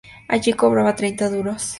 Allí 0.27 0.53
cobraba 0.53 0.95
treinta 0.95 1.29
duros. 1.29 1.61